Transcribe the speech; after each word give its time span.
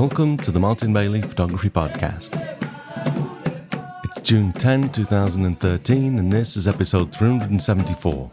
Welcome 0.00 0.36
to 0.36 0.52
the 0.52 0.60
Martin 0.60 0.92
Bailey 0.92 1.20
Photography 1.22 1.70
Podcast. 1.70 2.30
It's 4.04 4.20
June 4.20 4.52
10, 4.52 4.90
2013, 4.90 6.20
and 6.20 6.32
this 6.32 6.56
is 6.56 6.68
episode 6.68 7.12
374. 7.12 8.30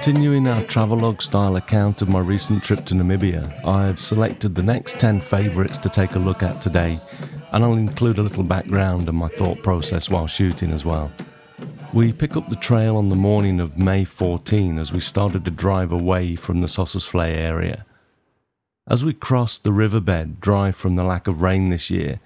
Continuing 0.00 0.46
our 0.46 0.62
travelogue 0.62 1.20
style 1.20 1.56
account 1.56 2.02
of 2.02 2.08
my 2.08 2.20
recent 2.20 2.62
trip 2.62 2.84
to 2.84 2.94
Namibia, 2.94 3.66
I've 3.66 4.00
selected 4.00 4.54
the 4.54 4.62
next 4.62 5.00
10 5.00 5.20
favourites 5.20 5.76
to 5.78 5.88
take 5.88 6.14
a 6.14 6.20
look 6.20 6.44
at 6.44 6.60
today, 6.60 7.00
and 7.50 7.64
I'll 7.64 7.72
include 7.72 8.18
a 8.18 8.22
little 8.22 8.44
background 8.44 9.08
and 9.08 9.18
my 9.18 9.26
thought 9.26 9.60
process 9.64 10.08
while 10.08 10.28
shooting 10.28 10.70
as 10.70 10.84
well. 10.84 11.10
We 11.92 12.12
pick 12.12 12.36
up 12.36 12.48
the 12.48 12.54
trail 12.54 12.96
on 12.96 13.08
the 13.08 13.16
morning 13.16 13.58
of 13.58 13.76
May 13.76 14.04
14 14.04 14.78
as 14.78 14.92
we 14.92 15.00
started 15.00 15.44
to 15.46 15.50
drive 15.50 15.90
away 15.90 16.36
from 16.36 16.60
the 16.60 16.68
Sossusvlei 16.68 17.34
area. 17.34 17.84
As 18.86 19.04
we 19.04 19.12
crossed 19.12 19.64
the 19.64 19.72
riverbed, 19.72 20.40
dry 20.40 20.70
from 20.70 20.94
the 20.94 21.02
lack 21.02 21.26
of 21.26 21.42
rain 21.42 21.70
this 21.70 21.90
year, 21.90 22.20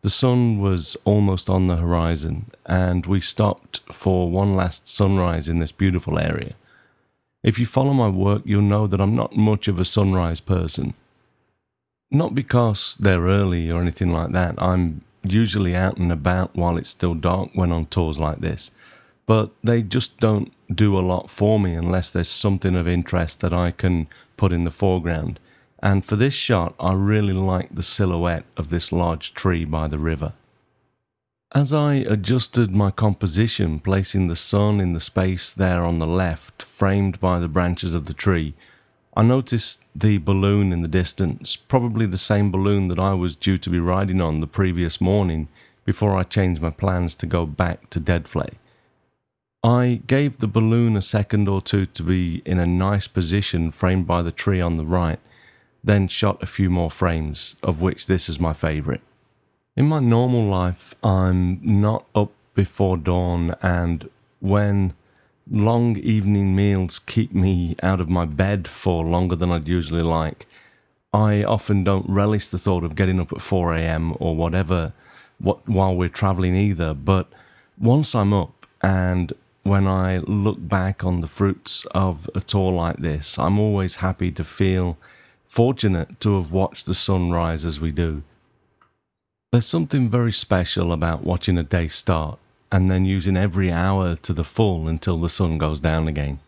the 0.00 0.08
sun 0.08 0.60
was 0.60 0.96
almost 1.04 1.50
on 1.50 1.66
the 1.66 1.76
horizon, 1.76 2.50
and 2.64 3.04
we 3.04 3.20
stopped 3.20 3.80
for 3.92 4.30
one 4.30 4.56
last 4.56 4.88
sunrise 4.88 5.46
in 5.46 5.58
this 5.58 5.72
beautiful 5.72 6.18
area. 6.18 6.54
If 7.48 7.58
you 7.58 7.64
follow 7.64 7.94
my 7.94 8.10
work, 8.10 8.42
you'll 8.44 8.60
know 8.60 8.86
that 8.86 9.00
I'm 9.00 9.16
not 9.16 9.34
much 9.34 9.68
of 9.68 9.80
a 9.80 9.84
sunrise 9.86 10.38
person. 10.38 10.92
Not 12.10 12.34
because 12.34 12.94
they're 13.00 13.22
early 13.22 13.70
or 13.70 13.80
anything 13.80 14.12
like 14.12 14.32
that. 14.32 14.54
I'm 14.58 15.00
usually 15.22 15.74
out 15.74 15.96
and 15.96 16.12
about 16.12 16.54
while 16.54 16.76
it's 16.76 16.90
still 16.90 17.14
dark 17.14 17.48
when 17.54 17.72
on 17.72 17.86
tours 17.86 18.18
like 18.18 18.40
this. 18.40 18.70
But 19.24 19.48
they 19.64 19.80
just 19.82 20.20
don't 20.20 20.52
do 20.70 20.98
a 20.98 21.00
lot 21.00 21.30
for 21.30 21.58
me 21.58 21.72
unless 21.72 22.10
there's 22.10 22.28
something 22.28 22.76
of 22.76 22.86
interest 22.86 23.40
that 23.40 23.54
I 23.54 23.70
can 23.70 24.08
put 24.36 24.52
in 24.52 24.64
the 24.64 24.70
foreground. 24.70 25.40
And 25.82 26.04
for 26.04 26.16
this 26.16 26.34
shot, 26.34 26.74
I 26.78 26.92
really 26.92 27.32
like 27.32 27.74
the 27.74 27.82
silhouette 27.82 28.44
of 28.58 28.68
this 28.68 28.92
large 28.92 29.32
tree 29.32 29.64
by 29.64 29.88
the 29.88 29.98
river. 29.98 30.34
As 31.54 31.72
I 31.72 31.94
adjusted 31.94 32.72
my 32.72 32.90
composition, 32.90 33.80
placing 33.80 34.26
the 34.26 34.36
sun 34.36 34.80
in 34.80 34.92
the 34.92 35.00
space 35.00 35.50
there 35.50 35.82
on 35.82 35.98
the 35.98 36.06
left, 36.06 36.62
framed 36.62 37.18
by 37.20 37.38
the 37.38 37.48
branches 37.48 37.94
of 37.94 38.04
the 38.04 38.12
tree, 38.12 38.52
I 39.16 39.22
noticed 39.22 39.82
the 39.96 40.18
balloon 40.18 40.74
in 40.74 40.82
the 40.82 40.88
distance, 40.88 41.56
probably 41.56 42.04
the 42.04 42.18
same 42.18 42.50
balloon 42.50 42.88
that 42.88 42.98
I 42.98 43.14
was 43.14 43.34
due 43.34 43.56
to 43.56 43.70
be 43.70 43.80
riding 43.80 44.20
on 44.20 44.40
the 44.40 44.46
previous 44.46 45.00
morning 45.00 45.48
before 45.86 46.14
I 46.14 46.22
changed 46.24 46.60
my 46.60 46.68
plans 46.68 47.14
to 47.14 47.26
go 47.26 47.46
back 47.46 47.88
to 47.90 48.00
Deadvlei. 48.00 48.56
I 49.64 50.02
gave 50.06 50.38
the 50.38 50.48
balloon 50.48 50.98
a 50.98 51.02
second 51.02 51.48
or 51.48 51.62
two 51.62 51.86
to 51.86 52.02
be 52.02 52.42
in 52.44 52.58
a 52.58 52.66
nice 52.66 53.06
position 53.06 53.70
framed 53.70 54.06
by 54.06 54.20
the 54.20 54.32
tree 54.32 54.60
on 54.60 54.76
the 54.76 54.84
right, 54.84 55.18
then 55.82 56.08
shot 56.08 56.42
a 56.42 56.46
few 56.46 56.68
more 56.68 56.90
frames, 56.90 57.56
of 57.62 57.80
which 57.80 58.06
this 58.06 58.28
is 58.28 58.38
my 58.38 58.52
favourite. 58.52 59.00
In 59.78 59.86
my 59.86 60.00
normal 60.00 60.42
life, 60.42 60.92
I'm 61.04 61.60
not 61.62 62.04
up 62.12 62.32
before 62.56 62.96
dawn, 62.96 63.54
and 63.62 64.10
when 64.40 64.92
long 65.48 65.96
evening 65.98 66.56
meals 66.56 66.98
keep 66.98 67.32
me 67.32 67.76
out 67.80 68.00
of 68.00 68.10
my 68.10 68.24
bed 68.24 68.66
for 68.66 69.04
longer 69.04 69.36
than 69.36 69.52
I'd 69.52 69.68
usually 69.68 70.02
like, 70.02 70.48
I 71.12 71.44
often 71.44 71.84
don't 71.84 72.10
relish 72.10 72.48
the 72.48 72.58
thought 72.58 72.82
of 72.82 72.96
getting 72.96 73.20
up 73.20 73.32
at 73.32 73.40
4 73.40 73.74
a.m. 73.74 74.16
or 74.18 74.34
whatever 74.34 74.94
what, 75.38 75.68
while 75.68 75.94
we're 75.94 76.08
traveling 76.08 76.56
either. 76.56 76.92
But 76.92 77.28
once 77.78 78.16
I'm 78.16 78.32
up 78.32 78.66
and 78.82 79.32
when 79.62 79.86
I 79.86 80.18
look 80.18 80.56
back 80.58 81.04
on 81.04 81.20
the 81.20 81.28
fruits 81.28 81.86
of 81.92 82.28
a 82.34 82.40
tour 82.40 82.72
like 82.72 82.96
this, 82.96 83.38
I'm 83.38 83.60
always 83.60 83.96
happy 83.96 84.32
to 84.32 84.42
feel 84.42 84.98
fortunate 85.46 86.18
to 86.18 86.34
have 86.34 86.50
watched 86.50 86.86
the 86.86 86.96
sun 86.96 87.30
rise 87.30 87.64
as 87.64 87.80
we 87.80 87.92
do. 87.92 88.24
There's 89.50 89.64
something 89.64 90.10
very 90.10 90.32
special 90.32 90.92
about 90.92 91.24
watching 91.24 91.56
a 91.56 91.62
day 91.62 91.88
start 91.88 92.38
and 92.70 92.90
then 92.90 93.06
using 93.06 93.34
every 93.34 93.72
hour 93.72 94.14
to 94.16 94.34
the 94.34 94.44
full 94.44 94.86
until 94.86 95.18
the 95.18 95.30
sun 95.30 95.56
goes 95.56 95.80
down 95.80 96.06
again. 96.06 96.40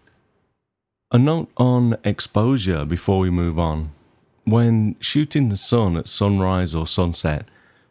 A 1.10 1.16
note 1.18 1.48
on 1.56 1.96
exposure 2.04 2.84
before 2.84 3.20
we 3.20 3.30
move 3.30 3.58
on. 3.58 3.92
When 4.44 4.96
shooting 5.00 5.48
the 5.48 5.56
sun 5.56 5.96
at 5.96 6.08
sunrise 6.08 6.74
or 6.74 6.86
sunset, 6.86 7.46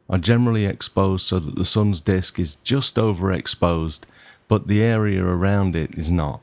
I 0.08 0.18
generally 0.18 0.68
expose 0.68 1.24
so 1.24 1.40
that 1.40 1.56
the 1.56 1.66
sun's 1.66 2.02
disk 2.02 2.38
is 2.38 2.58
just 2.58 2.96
overexposed, 2.96 4.02
but 4.48 4.68
the 4.68 4.84
area 4.84 5.26
around 5.26 5.76
it 5.76 5.98
is 5.98 6.12
not. 6.12 6.42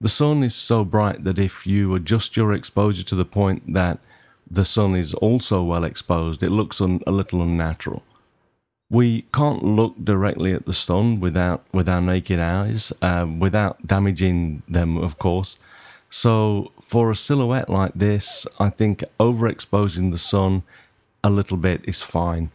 The 0.00 0.08
sun 0.08 0.42
is 0.42 0.56
so 0.56 0.84
bright 0.84 1.22
that 1.22 1.38
if 1.38 1.64
you 1.64 1.94
adjust 1.94 2.36
your 2.36 2.52
exposure 2.52 3.04
to 3.04 3.14
the 3.14 3.24
point 3.24 3.72
that 3.72 4.00
the 4.54 4.64
sun 4.64 4.94
is 4.96 5.14
also 5.14 5.62
well 5.62 5.84
exposed, 5.84 6.42
it 6.42 6.50
looks 6.50 6.80
un- 6.80 7.00
a 7.06 7.12
little 7.12 7.42
unnatural. 7.42 8.02
We 8.90 9.22
can't 9.32 9.62
look 9.62 10.04
directly 10.04 10.52
at 10.52 10.66
the 10.66 10.72
sun 10.72 11.20
without 11.20 11.64
with 11.72 11.88
our 11.88 12.00
naked 12.00 12.38
eyes, 12.38 12.92
uh, 13.02 13.26
without 13.38 13.86
damaging 13.86 14.62
them, 14.68 14.96
of 14.96 15.18
course. 15.18 15.58
So 16.10 16.70
for 16.80 17.10
a 17.10 17.16
silhouette 17.16 17.68
like 17.68 17.94
this, 17.94 18.46
I 18.60 18.70
think 18.70 19.02
overexposing 19.18 20.10
the 20.12 20.18
sun 20.18 20.62
a 21.24 21.30
little 21.30 21.56
bit 21.56 21.80
is 21.84 22.02
fine. 22.02 22.50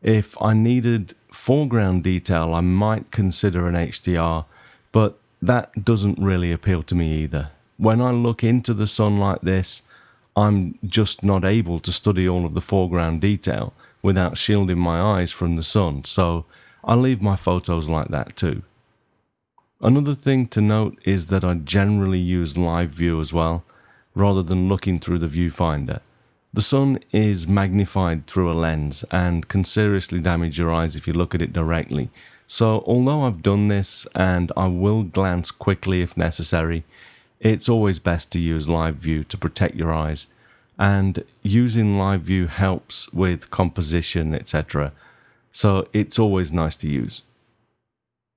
If 0.00 0.40
I 0.40 0.54
needed 0.54 1.14
foreground 1.30 2.04
detail, 2.04 2.54
I 2.54 2.60
might 2.60 3.10
consider 3.10 3.68
an 3.68 3.74
HDR, 3.74 4.46
but 4.92 5.18
that 5.42 5.84
doesn't 5.84 6.18
really 6.18 6.52
appeal 6.52 6.82
to 6.84 6.94
me 6.94 7.22
either. 7.22 7.50
When 7.76 8.00
I 8.00 8.12
look 8.12 8.42
into 8.42 8.72
the 8.72 8.86
sun 8.86 9.18
like 9.18 9.42
this, 9.42 9.82
I'm 10.36 10.78
just 10.86 11.22
not 11.22 11.44
able 11.44 11.78
to 11.80 11.92
study 11.92 12.28
all 12.28 12.46
of 12.46 12.54
the 12.54 12.60
foreground 12.60 13.20
detail 13.20 13.74
without 14.02 14.38
shielding 14.38 14.78
my 14.78 15.00
eyes 15.00 15.30
from 15.30 15.56
the 15.56 15.62
sun, 15.62 16.04
so 16.04 16.46
I 16.84 16.94
leave 16.94 17.22
my 17.22 17.36
photos 17.36 17.88
like 17.88 18.08
that 18.08 18.36
too. 18.36 18.62
Another 19.80 20.14
thing 20.14 20.46
to 20.48 20.60
note 20.60 20.98
is 21.04 21.26
that 21.26 21.44
I 21.44 21.54
generally 21.54 22.18
use 22.18 22.56
live 22.56 22.90
view 22.90 23.20
as 23.20 23.32
well, 23.32 23.64
rather 24.14 24.42
than 24.42 24.68
looking 24.68 24.98
through 24.98 25.18
the 25.18 25.26
viewfinder. 25.26 26.00
The 26.54 26.62
sun 26.62 26.98
is 27.12 27.48
magnified 27.48 28.26
through 28.26 28.50
a 28.50 28.54
lens 28.54 29.04
and 29.10 29.48
can 29.48 29.64
seriously 29.64 30.20
damage 30.20 30.58
your 30.58 30.70
eyes 30.70 30.96
if 30.96 31.06
you 31.06 31.12
look 31.12 31.34
at 31.34 31.42
it 31.42 31.52
directly. 31.52 32.10
So, 32.46 32.84
although 32.86 33.22
I've 33.22 33.42
done 33.42 33.68
this 33.68 34.06
and 34.14 34.52
I 34.56 34.66
will 34.66 35.02
glance 35.02 35.50
quickly 35.50 36.02
if 36.02 36.16
necessary, 36.16 36.84
it's 37.42 37.68
always 37.68 37.98
best 37.98 38.30
to 38.32 38.38
use 38.38 38.68
live 38.68 38.94
view 38.94 39.24
to 39.24 39.36
protect 39.36 39.74
your 39.74 39.92
eyes. 39.92 40.28
And 40.78 41.24
using 41.42 41.98
live 41.98 42.22
view 42.22 42.46
helps 42.46 43.12
with 43.12 43.50
composition 43.50 44.34
etc 44.34 44.92
so 45.54 45.86
it's 45.92 46.18
always 46.18 46.50
nice 46.50 46.76
to 46.76 46.88
use. 46.88 47.20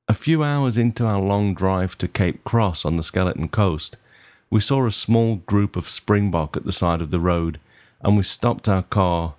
A 0.09 0.13
few 0.13 0.43
hours 0.43 0.75
into 0.75 1.05
our 1.05 1.19
long 1.19 1.53
drive 1.53 1.97
to 1.99 2.09
cape 2.09 2.43
cross 2.43 2.83
on 2.83 2.97
the 2.97 3.03
skeleton 3.03 3.47
coast 3.47 3.95
we 4.49 4.59
saw 4.59 4.85
a 4.85 4.91
small 4.91 5.37
group 5.37 5.75
of 5.75 5.87
springbok 5.87 6.57
at 6.57 6.65
the 6.65 6.71
side 6.71 7.01
of 7.01 7.11
the 7.11 7.19
road 7.19 7.59
and 8.01 8.17
we 8.17 8.23
stopped 8.23 8.67
our 8.67 8.83
car 8.83 9.35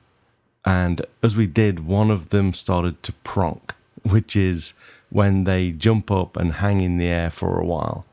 and 0.64 1.02
as 1.22 1.36
we 1.36 1.46
did 1.46 1.86
one 1.86 2.10
of 2.10 2.30
them 2.30 2.52
started 2.54 3.02
to 3.02 3.12
pronk 3.24 3.72
which 4.02 4.34
is 4.36 4.74
when 5.10 5.44
they 5.44 5.70
jump 5.70 6.10
up 6.10 6.36
and 6.36 6.54
hang 6.54 6.80
in 6.80 6.96
the 6.98 7.06
air 7.06 7.30
for 7.30 7.60
a 7.60 7.64
while 7.64 8.04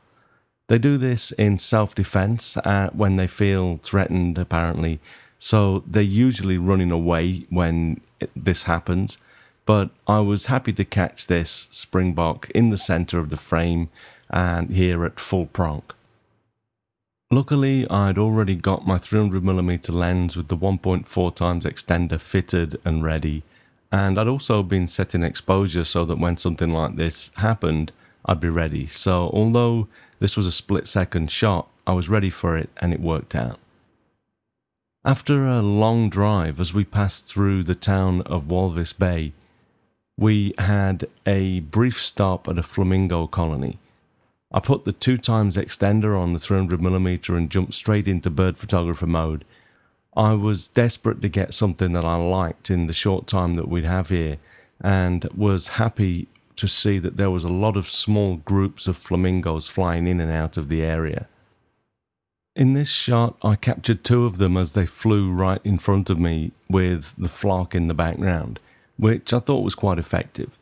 they 0.68 0.78
do 0.78 0.98
this 0.98 1.32
in 1.34 1.58
self 1.58 1.94
defense 1.94 2.58
uh, 2.58 2.90
when 2.94 3.16
they 3.16 3.28
feel 3.28 3.78
threatened, 3.84 4.38
apparently. 4.38 5.00
So 5.40 5.84
they're 5.86 6.02
usually 6.02 6.58
running 6.58 6.92
away 6.92 7.46
when 7.50 8.02
it, 8.20 8.32
this 8.36 8.64
happens. 8.64 9.18
But 9.66 9.92
I 10.08 10.20
was 10.20 10.48
happy 10.48 10.74
to 10.74 10.86
catch 10.86 11.28
this 11.28 11.68
springbok 11.72 12.50
in 12.52 12.70
the 12.70 12.78
center 12.78 13.20
of 13.20 13.30
the 13.30 13.38
frame 13.38 13.90
and 14.30 14.70
here 14.70 15.06
at 15.06 15.20
full 15.20 15.46
pronk. 15.48 15.94
Luckily, 17.32 17.90
I'd 17.90 18.18
already 18.18 18.56
got 18.56 18.86
my 18.86 18.98
300mm 18.98 19.92
lens 19.92 20.38
with 20.38 20.50
the 20.50 20.58
1.4 20.58 21.36
times 21.36 21.66
extender 21.66 22.20
fitted 22.20 22.80
and 22.86 23.04
ready, 23.04 23.44
and 23.92 24.20
I'd 24.20 24.28
also 24.28 24.62
been 24.62 24.88
setting 24.88 25.24
exposure 25.24 25.84
so 25.84 26.06
that 26.06 26.20
when 26.20 26.38
something 26.38 26.70
like 26.72 26.96
this 26.96 27.32
happened, 27.38 27.92
I'd 28.26 28.40
be 28.40 28.50
ready. 28.50 28.88
So, 28.88 29.30
although 29.34 29.88
this 30.24 30.38
was 30.38 30.48
a 30.48 30.54
split 30.54 30.88
second 30.88 31.30
shot. 31.30 31.68
I 31.86 31.92
was 31.92 32.08
ready 32.08 32.30
for 32.30 32.56
it 32.56 32.70
and 32.78 32.94
it 32.94 33.02
worked 33.02 33.36
out. 33.36 33.60
After 35.04 35.46
a 35.46 35.62
long 35.62 36.10
drive, 36.10 36.62
as 36.62 36.74
we 36.74 36.86
passed 36.86 37.28
through 37.28 37.64
the 37.64 37.76
town 37.76 38.22
of 38.22 38.46
Walvis 38.48 38.98
Bay, 38.98 39.34
we 40.18 40.54
had 40.58 41.08
a 41.26 41.60
brief 41.60 42.02
stop 42.02 42.48
at 42.48 42.58
a 42.58 42.64
flamingo 42.64 43.28
colony. 43.28 43.80
I 44.50 44.62
put 44.62 44.86
the 44.86 44.94
two 44.94 45.18
times 45.18 45.58
extender 45.58 46.18
on 46.18 46.32
the 46.32 46.40
300mm 46.40 47.36
and 47.36 47.50
jumped 47.50 47.74
straight 47.74 48.08
into 48.08 48.30
bird 48.30 48.58
photographer 48.58 49.06
mode. 49.06 49.44
I 50.16 50.36
was 50.36 50.70
desperate 50.70 51.22
to 51.22 51.28
get 51.28 51.54
something 51.54 51.92
that 51.92 52.06
I 52.06 52.16
liked 52.16 52.70
in 52.70 52.88
the 52.88 52.94
short 52.94 53.28
time 53.28 53.56
that 53.56 53.68
we'd 53.68 53.84
have 53.84 54.08
here 54.08 54.38
and 54.80 55.26
was 55.36 55.80
happy 55.80 56.30
to 56.58 56.68
see 56.68 57.00
that 57.00 57.18
there 57.18 57.32
was 57.32 57.44
a 57.44 57.50
lot 57.50 57.78
of 57.78 57.88
small 57.88 58.38
groups 58.38 58.88
of 58.88 58.98
flamingos 58.98 59.68
flying 59.68 60.08
in 60.08 60.20
and 60.20 60.32
out 60.32 60.58
of 60.58 60.70
the 60.70 60.82
area. 60.82 61.28
In 62.56 62.74
this 62.74 62.92
shot, 62.92 63.36
I 63.42 63.56
captured 63.56 64.04
two 64.04 64.26
of 64.26 64.38
them 64.38 64.58
as 64.58 64.74
they 64.74 64.86
flew 64.86 65.32
right 65.32 65.60
in 65.64 65.80
front 65.80 66.10
of 66.10 66.20
me 66.20 66.52
with 66.70 67.16
the 67.18 67.30
flock 67.30 67.74
in 67.74 67.88
the 67.88 67.96
background, 67.96 68.60
which 68.98 69.34
I 69.34 69.40
thought 69.40 69.64
was 69.64 69.74
quite 69.74 69.98
effective. 69.98 70.56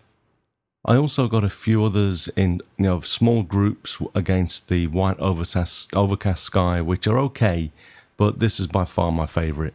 I 0.86 0.96
also 0.96 1.28
got 1.28 1.44
a 1.44 1.50
few 1.50 1.84
others 1.84 2.28
in 2.36 2.62
you 2.78 2.86
know 2.86 3.02
small 3.02 3.44
groups 3.44 3.98
against 4.16 4.70
the 4.70 4.88
white 4.88 5.20
overcast, 5.20 5.94
sky, 6.38 6.82
which 6.82 7.08
are 7.08 7.20
okay, 7.20 7.72
but 8.18 8.40
this 8.40 8.60
is 8.60 8.68
by 8.68 8.86
far 8.86 9.12
my 9.12 9.26
favourite. 9.26 9.74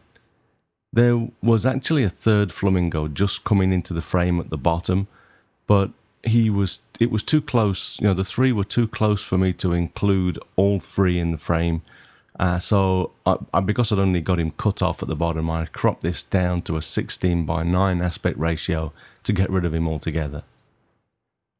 There 0.91 1.29
was 1.41 1.65
actually 1.65 2.03
a 2.03 2.09
third 2.09 2.51
flamingo 2.51 3.07
just 3.07 3.43
coming 3.43 3.71
into 3.71 3.93
the 3.93 4.01
frame 4.01 4.39
at 4.39 4.49
the 4.49 4.57
bottom, 4.57 5.07
but 5.67 5.91
he 6.23 6.49
was 6.49 6.79
it 6.99 7.11
was 7.11 7.23
too 7.23 7.41
close. 7.41 7.99
You 7.99 8.07
know, 8.07 8.13
the 8.13 8.23
three 8.23 8.51
were 8.51 8.63
too 8.63 8.87
close 8.87 9.23
for 9.23 9.37
me 9.37 9.53
to 9.53 9.73
include 9.73 10.39
all 10.55 10.79
three 10.79 11.19
in 11.19 11.31
the 11.31 11.37
frame. 11.37 11.81
Uh, 12.39 12.59
so 12.59 13.11
I, 13.25 13.37
I, 13.53 13.59
because 13.61 13.91
I'd 13.91 13.99
only 13.99 14.21
got 14.21 14.39
him 14.39 14.51
cut 14.51 14.81
off 14.81 15.01
at 15.01 15.07
the 15.07 15.15
bottom, 15.15 15.49
I 15.49 15.65
cropped 15.65 16.03
this 16.03 16.21
down 16.21 16.61
to 16.63 16.77
a 16.77 16.83
16 16.83 17.45
by 17.45 17.63
9 17.63 18.01
aspect 18.01 18.37
ratio 18.37 18.93
to 19.23 19.33
get 19.33 19.49
rid 19.49 19.65
of 19.65 19.73
him 19.73 19.87
altogether. 19.87 20.43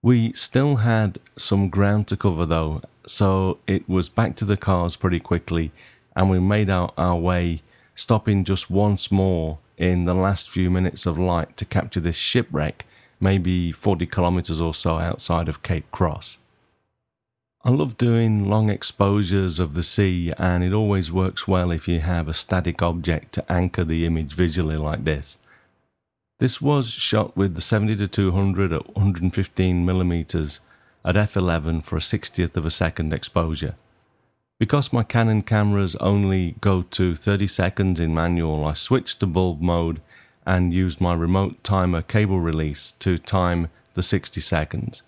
We 0.04 0.34
still 0.34 0.78
had 0.78 1.20
some 1.36 1.70
ground 1.70 2.08
to 2.10 2.18
cover 2.18 2.46
though, 2.46 2.82
so 3.08 3.58
it 3.66 3.90
was 3.90 4.10
back 4.10 4.36
to 4.38 4.46
the 4.46 4.58
cars 4.58 4.96
pretty 4.96 5.20
quickly, 5.20 5.72
and 6.16 6.30
we 6.30 6.40
made 6.40 6.70
our, 6.70 6.94
our 6.96 7.18
way, 7.18 7.64
stopping 7.96 8.44
just 8.44 8.70
once 8.70 9.12
more 9.12 9.58
in 9.78 10.06
the 10.06 10.14
last 10.14 10.50
few 10.50 10.70
minutes 10.70 11.08
of 11.08 11.18
light 11.18 11.58
to 11.58 11.66
capture 11.66 12.00
this 12.00 12.16
shipwreck, 12.16 12.86
maybe 13.20 13.72
40 13.72 14.06
kilometers 14.06 14.62
or 14.62 14.74
so 14.74 14.98
outside 14.98 15.50
of 15.50 15.64
Cape 15.64 15.90
Cross. 15.92 16.38
I 17.64 17.72
love 17.72 17.98
doing 17.98 18.50
long 18.50 18.70
exposures 18.70 19.60
of 19.60 19.74
the 19.74 19.84
sea, 19.84 20.32
and 20.38 20.64
it 20.64 20.74
always 20.74 21.12
works 21.12 21.48
well 21.48 21.72
if 21.72 21.88
you 21.88 22.00
have 22.00 22.28
a 22.28 22.34
static 22.34 22.82
object 22.82 23.34
to 23.34 23.52
anchor 23.52 23.84
the 23.84 24.06
image 24.06 24.34
visually 24.34 24.78
like 24.78 25.04
this. 25.04 25.38
This 26.40 26.62
was 26.62 26.90
shot 26.90 27.36
with 27.36 27.56
the 27.56 27.62
70 27.62 27.96
to 27.96 28.08
200 28.08 28.72
at 28.72 28.96
115 28.96 29.86
millimeters 29.86 30.60
at 31.04 31.16
f11 31.16 31.84
for 31.84 31.98
a 31.98 32.00
60th 32.00 32.56
of 32.56 32.66
a 32.66 32.70
second 32.70 33.12
exposure. 33.12 33.76
Because 34.60 34.94
my 34.94 35.04
Canon 35.04 35.42
cameras 35.42 35.96
only 35.98 36.56
go 36.62 36.84
to 36.84 37.16
30 37.16 37.48
seconds 37.48 38.00
in 38.00 38.14
manual, 38.14 38.66
I 38.66 38.76
switched 38.76 39.20
to 39.20 39.26
bulb 39.26 39.62
mode 39.62 40.02
and 40.48 40.74
used 40.74 41.00
my 41.02 41.14
remote 41.14 41.64
timer 41.64 42.02
cable 42.02 42.40
release 42.40 42.94
to 42.94 43.20
time 43.20 43.68
the 43.94 44.02
60 44.02 44.42
seconds. 44.42 45.04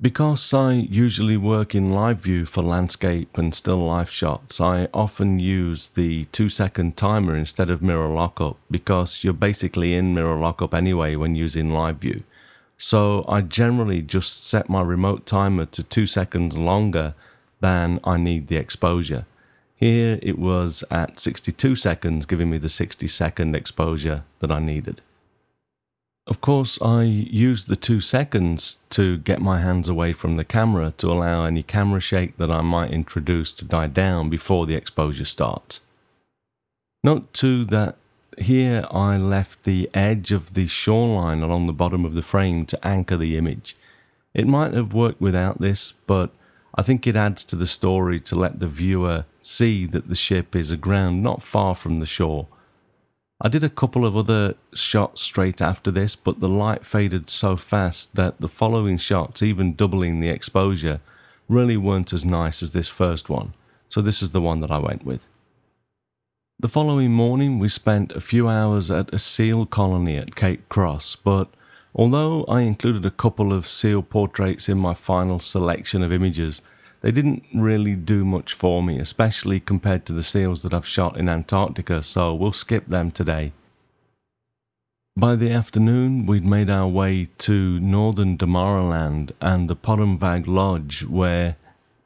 Because 0.00 0.52
I 0.52 0.72
usually 0.72 1.36
work 1.36 1.74
in 1.74 1.92
live 1.92 2.20
view 2.20 2.46
for 2.46 2.62
landscape 2.62 3.38
and 3.38 3.54
still 3.54 3.78
life 3.86 4.10
shots, 4.10 4.60
I 4.60 4.88
often 4.92 5.38
use 5.38 5.90
the 5.90 6.24
2 6.26 6.48
second 6.48 6.96
timer 6.96 7.36
instead 7.36 7.70
of 7.70 7.82
mirror 7.82 8.08
lockup 8.08 8.56
because 8.70 9.22
you're 9.22 9.32
basically 9.32 9.94
in 9.94 10.14
mirror 10.14 10.36
lockup 10.36 10.74
anyway 10.74 11.14
when 11.14 11.36
using 11.36 11.70
live 11.70 11.98
view. 11.98 12.24
So 12.76 13.24
I 13.28 13.40
generally 13.42 14.02
just 14.02 14.44
set 14.44 14.68
my 14.68 14.82
remote 14.82 15.26
timer 15.26 15.66
to 15.66 15.82
2 15.82 16.06
seconds 16.06 16.56
longer 16.56 17.14
than 17.60 18.00
I 18.02 18.16
need 18.16 18.48
the 18.48 18.56
exposure. 18.56 19.26
Here 19.76 20.18
it 20.22 20.38
was 20.38 20.84
at 20.90 21.18
62 21.18 21.76
seconds, 21.76 22.26
giving 22.26 22.50
me 22.50 22.58
the 22.58 22.68
60 22.68 23.06
second 23.08 23.56
exposure 23.56 24.24
that 24.38 24.50
I 24.50 24.60
needed. 24.60 25.00
Of 26.26 26.40
course, 26.40 26.80
I 26.80 27.02
used 27.02 27.68
the 27.68 27.76
two 27.76 28.00
seconds 28.00 28.78
to 28.90 29.18
get 29.18 29.42
my 29.42 29.60
hands 29.60 29.90
away 29.90 30.14
from 30.14 30.36
the 30.36 30.44
camera 30.44 30.94
to 30.96 31.12
allow 31.12 31.44
any 31.44 31.62
camera 31.62 32.00
shake 32.00 32.38
that 32.38 32.50
I 32.50 32.62
might 32.62 32.92
introduce 32.92 33.52
to 33.54 33.64
die 33.64 33.88
down 33.88 34.30
before 34.30 34.64
the 34.64 34.74
exposure 34.74 35.26
starts. 35.26 35.80
Note 37.02 37.30
too 37.34 37.66
that 37.66 37.96
here 38.38 38.86
I 38.90 39.18
left 39.18 39.64
the 39.64 39.90
edge 39.92 40.32
of 40.32 40.54
the 40.54 40.66
shoreline 40.66 41.42
along 41.42 41.66
the 41.66 41.74
bottom 41.74 42.06
of 42.06 42.14
the 42.14 42.22
frame 42.22 42.64
to 42.66 42.86
anchor 42.86 43.18
the 43.18 43.36
image. 43.36 43.76
It 44.32 44.46
might 44.46 44.72
have 44.72 44.94
worked 44.94 45.20
without 45.20 45.60
this, 45.60 45.92
but 46.06 46.30
I 46.74 46.82
think 46.82 47.06
it 47.06 47.16
adds 47.16 47.44
to 47.44 47.56
the 47.56 47.66
story 47.66 48.18
to 48.20 48.34
let 48.34 48.58
the 48.58 48.66
viewer 48.66 49.24
see 49.40 49.86
that 49.86 50.08
the 50.08 50.14
ship 50.14 50.56
is 50.56 50.70
aground 50.70 51.22
not 51.22 51.42
far 51.42 51.74
from 51.74 52.00
the 52.00 52.06
shore 52.06 52.48
I 53.40 53.48
did 53.48 53.64
a 53.64 53.68
couple 53.68 54.06
of 54.06 54.16
other 54.16 54.54
shots 54.72 55.20
straight 55.20 55.60
after 55.60 55.90
this, 55.90 56.14
but 56.14 56.40
the 56.40 56.48
light 56.48 56.84
faded 56.84 57.28
so 57.28 57.56
fast 57.56 58.14
that 58.14 58.40
the 58.40 58.48
following 58.48 58.96
shots, 58.96 59.42
even 59.42 59.74
doubling 59.74 60.20
the 60.20 60.28
exposure, 60.28 61.00
really 61.48 61.76
weren't 61.76 62.12
as 62.12 62.24
nice 62.24 62.62
as 62.62 62.70
this 62.70 62.88
first 62.88 63.28
one, 63.28 63.52
so 63.88 64.00
this 64.00 64.22
is 64.22 64.30
the 64.30 64.40
one 64.40 64.60
that 64.60 64.70
I 64.70 64.78
went 64.78 65.04
with. 65.04 65.26
The 66.60 66.68
following 66.68 67.10
morning, 67.10 67.58
we 67.58 67.68
spent 67.68 68.12
a 68.12 68.20
few 68.20 68.48
hours 68.48 68.90
at 68.90 69.12
a 69.12 69.18
seal 69.18 69.66
colony 69.66 70.16
at 70.16 70.36
Cape 70.36 70.68
Cross, 70.68 71.16
but 71.16 71.48
although 71.94 72.44
I 72.44 72.62
included 72.62 73.06
a 73.06 73.10
couple 73.10 73.52
of 73.52 73.66
seal 73.66 74.02
portraits 74.02 74.68
in 74.68 74.78
my 74.78 74.94
final 74.94 75.38
selection 75.38 76.02
of 76.02 76.12
images, 76.12 76.60
they 77.00 77.12
didn't 77.12 77.44
really 77.54 77.94
do 77.94 78.24
much 78.24 78.54
for 78.54 78.82
me, 78.82 78.98
especially 78.98 79.60
compared 79.60 80.06
to 80.06 80.12
the 80.12 80.22
seals 80.22 80.62
that 80.62 80.72
I've 80.72 80.86
shot 80.86 81.18
in 81.18 81.28
Antarctica, 81.28 82.02
so 82.02 82.34
we'll 82.34 82.52
skip 82.52 82.86
them 82.86 83.10
today. 83.10 83.52
By 85.16 85.36
the 85.36 85.50
afternoon, 85.52 86.26
we'd 86.26 86.44
made 86.44 86.68
our 86.68 86.88
way 86.88 87.28
to 87.38 87.78
northern 87.78 88.36
Damaraland 88.36 89.30
and 89.40 89.68
the 89.68 89.76
Palmwag 89.76 90.48
Lodge, 90.48 91.04
where 91.04 91.56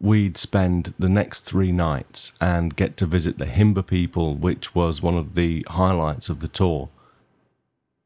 we'd 0.00 0.36
spend 0.36 0.94
the 0.98 1.08
next 1.08 1.40
three 1.40 1.72
nights 1.72 2.32
and 2.40 2.76
get 2.76 2.96
to 2.98 3.06
visit 3.06 3.38
the 3.38 3.46
Himba 3.46 3.86
people, 3.86 4.34
which 4.34 4.74
was 4.74 5.00
one 5.00 5.16
of 5.16 5.34
the 5.34 5.64
highlights 5.70 6.28
of 6.28 6.40
the 6.40 6.48
tour 6.48 6.90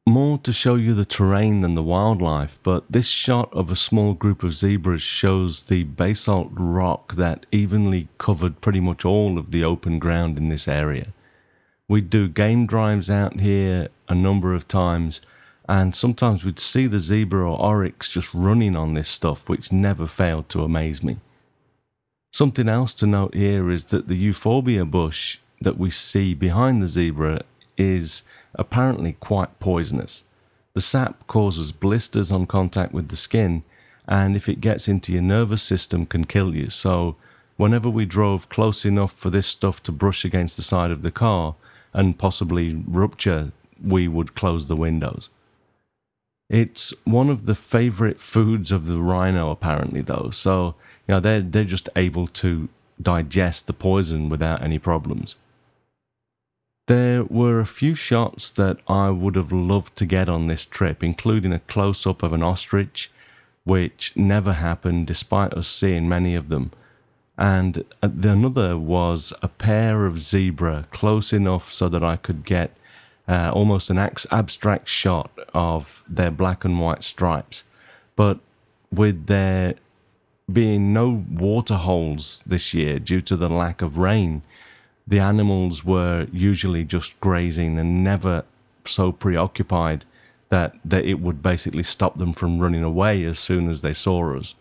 more 0.07 0.37
to 0.39 0.53
show 0.53 0.75
you 0.75 0.95
the 0.95 1.05
terrain 1.05 1.61
than 1.61 1.75
the 1.75 1.83
wildlife, 1.83 2.59
but 2.63 2.85
this 2.91 3.09
shot 3.09 3.53
of 3.53 3.71
a 3.71 3.77
small 3.77 4.15
group 4.15 4.43
of 4.43 4.53
zebras 4.53 5.03
shows 5.03 5.65
the 5.65 5.85
basalt 5.85 6.49
rock 6.53 7.15
that 7.15 7.47
evenly 7.53 8.09
covered 8.19 8.61
pretty 8.61 8.81
much 8.81 9.05
all 9.05 9.39
of 9.39 9.53
the 9.53 9.63
open 9.63 9.99
ground 10.01 10.39
in 10.39 10.49
this 10.49 10.67
area. 10.67 11.13
We'd 11.89 12.11
do 12.11 12.27
game 12.29 12.67
drives 12.67 13.11
out 13.11 13.41
here 13.41 13.89
a 14.09 14.15
number 14.15 14.55
of 14.55 14.67
times, 14.67 15.21
and 15.69 15.95
sometimes 15.95 16.45
we'd 16.45 16.59
see 16.59 16.89
the 16.89 16.99
zebra 16.99 17.49
or 17.49 17.61
oryx 17.61 18.13
just 18.13 18.35
running 18.35 18.75
on 18.75 18.95
this 18.95 19.09
stuff, 19.09 19.49
which 19.49 19.71
never 19.71 20.09
failed 20.09 20.49
to 20.49 20.65
amaze 20.65 21.03
me. 21.03 21.19
Something 22.33 22.69
else 22.69 22.95
to 22.95 23.07
note 23.07 23.35
here 23.35 23.71
is 23.71 23.85
that 23.85 24.09
the 24.09 24.17
euphorbia 24.17 24.85
bush 24.85 25.39
that 25.61 25.79
we 25.79 25.91
see 25.91 26.35
behind 26.35 26.83
the 26.83 26.89
zebra 26.89 27.43
is 27.77 28.25
apparently 28.55 29.13
quite 29.15 29.59
poisonous. 29.59 30.25
The 30.75 30.81
sap 30.81 31.27
causes 31.27 31.73
blisters 31.73 32.31
on 32.31 32.47
contact 32.47 32.93
with 32.93 33.09
the 33.09 33.17
skin, 33.17 33.63
and 34.07 34.37
if 34.37 34.49
it 34.49 34.61
gets 34.61 34.89
into 34.89 35.13
your 35.13 35.23
nervous 35.23 35.63
system, 35.63 36.07
can 36.07 36.25
kill 36.25 36.55
you. 36.55 36.71
So, 36.71 37.17
whenever 37.57 37.91
we 37.91 38.07
drove 38.07 38.49
close 38.49 38.85
enough 38.85 39.13
for 39.13 39.31
this 39.31 39.47
stuff 39.47 39.83
to 39.85 39.93
brush 39.93 40.25
against 40.25 40.57
the 40.57 40.63
side 40.63 40.91
of 40.91 41.03
the 41.03 41.11
car 41.11 41.55
and 41.93 42.19
possibly 42.19 42.83
rupture, 42.87 43.53
we 43.83 44.09
would 44.09 44.35
close 44.35 44.67
the 44.67 44.77
windows. 44.77 45.29
It's 46.49 46.93
one 47.05 47.31
of 47.31 47.47
the 47.47 47.55
favorite 47.55 48.21
foods 48.21 48.73
of 48.73 48.87
the 48.87 49.01
rhino, 49.01 49.51
apparently, 49.51 50.03
though. 50.03 50.31
So, 50.33 50.75
you 51.07 51.15
know, 51.15 51.21
they're, 51.21 51.41
they're 51.41 51.65
just 51.65 51.89
able 51.97 52.27
to 52.29 52.69
digest 53.01 53.67
the 53.67 53.73
poison 53.73 54.29
without 54.29 54.63
any 54.63 54.79
problems. 54.79 55.37
There 56.87 57.23
were 57.25 57.61
a 57.61 57.67
few 57.67 57.95
shots 57.95 58.51
that 58.51 58.79
I 58.89 59.11
would 59.11 59.37
have 59.37 59.53
loved 59.53 59.95
to 59.97 60.07
get 60.07 60.29
on 60.29 60.49
this 60.49 60.65
trip, 60.65 61.03
including 61.05 61.53
a 61.53 61.61
close 61.61 62.07
up 62.07 62.25
of 62.25 62.33
an 62.33 62.43
ostrich, 62.43 63.11
which 63.63 64.17
never 64.17 64.55
happened 64.55 65.07
despite 65.07 65.55
us 65.55 65.69
seeing 65.69 66.09
many 66.09 66.35
of 66.35 66.49
them. 66.49 66.73
And 67.39 67.85
another 68.03 68.77
was 68.77 69.33
a 69.43 69.49
pair 69.49 70.07
of 70.07 70.21
zebra 70.21 70.87
close 70.91 71.33
enough 71.33 71.73
so 71.73 71.89
that 71.89 72.03
I 72.03 72.17
could 72.17 72.45
get 72.45 72.77
uh, 73.29 73.53
almost 73.55 73.89
an 73.89 73.99
abstract 73.99 74.89
shot 74.89 75.31
of 75.55 76.03
their 76.09 76.33
black 76.33 76.65
and 76.65 76.81
white 76.81 77.05
stripes. 77.05 77.63
But 78.17 78.41
with 78.91 79.27
there 79.27 79.75
being 80.53 80.93
no 80.93 81.25
water 81.31 81.77
holes 81.77 82.43
this 82.45 82.75
year 82.75 82.99
due 82.99 83.21
to 83.23 83.37
the 83.37 83.49
lack 83.49 83.81
of 83.81 83.99
rain, 83.99 84.43
the 85.07 85.19
animals 85.19 85.85
were 85.85 86.27
usually 86.33 86.85
just 86.85 87.19
grazing 87.21 87.79
and 87.79 88.05
never 88.05 88.45
so 88.85 89.13
preoccupied 89.13 90.05
that, 90.49 90.75
that 90.85 91.05
it 91.05 91.21
would 91.21 91.43
basically 91.43 91.83
stop 91.83 92.19
them 92.19 92.33
from 92.33 92.59
running 92.59 92.85
away 92.85 93.25
as 93.25 93.39
soon 93.39 93.69
as 93.69 93.83
they 93.83 93.93
saw 93.93 94.37
us. 94.37 94.55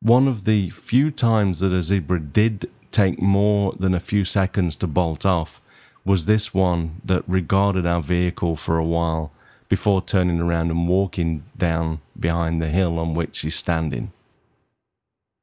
One 0.00 0.28
of 0.28 0.44
the 0.44 0.70
few 0.70 1.10
times 1.10 1.60
that 1.60 1.72
a 1.72 1.82
zebra 1.82 2.20
did 2.20 2.70
take 2.90 3.20
more 3.20 3.72
than 3.78 3.94
a 3.94 4.00
few 4.00 4.24
seconds 4.24 4.76
to 4.76 4.86
bolt 4.86 5.26
off 5.26 5.60
was 6.04 6.24
this 6.24 6.54
one 6.54 7.00
that 7.04 7.24
regarded 7.26 7.86
our 7.86 8.00
vehicle 8.00 8.56
for 8.56 8.78
a 8.78 8.84
while 8.84 9.32
before 9.68 10.00
turning 10.00 10.40
around 10.40 10.70
and 10.70 10.88
walking 10.88 11.42
down 11.58 12.00
behind 12.18 12.62
the 12.62 12.68
hill 12.68 12.98
on 12.98 13.14
which 13.14 13.40
he's 13.40 13.56
standing. 13.56 14.12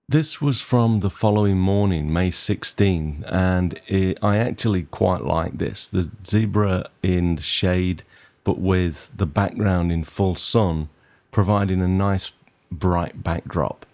This 0.09 0.41
was 0.41 0.59
from 0.59 0.99
the 0.99 1.09
following 1.09 1.59
morning, 1.59 2.11
May 2.11 2.29
16, 2.29 3.23
and 3.25 3.79
it, 3.87 4.19
I 4.21 4.37
actually 4.37 4.83
quite 4.83 5.21
like 5.23 5.57
this. 5.57 5.87
The 5.87 6.11
zebra 6.25 6.89
in 7.01 7.37
shade, 7.37 8.03
but 8.43 8.59
with 8.59 9.09
the 9.15 9.25
background 9.25 9.93
in 9.93 10.03
full 10.03 10.35
sun, 10.35 10.89
providing 11.31 11.81
a 11.81 11.87
nice 11.87 12.31
bright 12.69 13.23
backdrop, 13.23 13.85